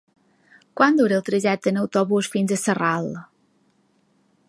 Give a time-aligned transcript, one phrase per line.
[0.79, 3.11] Quant dura el trajecte en autobús fins a Sarral?